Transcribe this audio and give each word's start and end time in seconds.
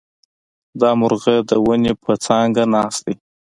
دا 0.81 0.89
مرغه 0.99 1.35
د 1.49 1.51
ونې 1.65 1.93
پر 2.01 2.13
څانګه 2.25 2.63
ناست 2.73 3.01
دی. 3.05 3.15